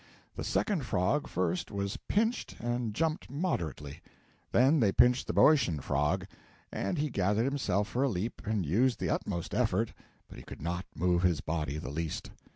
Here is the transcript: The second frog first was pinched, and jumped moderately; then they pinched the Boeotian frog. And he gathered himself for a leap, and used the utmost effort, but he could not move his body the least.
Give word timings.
The 0.35 0.43
second 0.43 0.83
frog 0.83 1.27
first 1.27 1.69
was 1.69 1.95
pinched, 2.07 2.59
and 2.59 2.91
jumped 2.95 3.29
moderately; 3.29 4.01
then 4.51 4.79
they 4.79 4.91
pinched 4.91 5.27
the 5.27 5.33
Boeotian 5.33 5.79
frog. 5.79 6.25
And 6.71 6.97
he 6.97 7.11
gathered 7.11 7.45
himself 7.45 7.87
for 7.89 8.01
a 8.01 8.09
leap, 8.09 8.41
and 8.43 8.65
used 8.65 8.99
the 8.99 9.11
utmost 9.11 9.53
effort, 9.53 9.93
but 10.27 10.39
he 10.39 10.43
could 10.43 10.63
not 10.63 10.87
move 10.95 11.21
his 11.21 11.39
body 11.41 11.77
the 11.77 11.91
least. 11.91 12.31